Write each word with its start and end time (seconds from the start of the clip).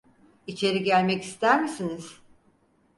İçeri 0.47 0.83
gelmek 0.83 1.23
ister 1.23 1.61
misiniz? 1.61 2.21